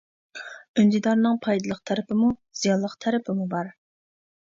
ئۈندىدارنىڭ 0.83 1.37
پايدىلىق 1.45 1.83
تەرىپىمۇ 1.91 2.33
زىيانلىق 2.63 3.01
تەرىپىمۇ 3.07 3.51
بار. 3.57 3.75